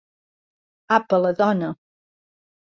[0.97, 1.69] Àpala, dona!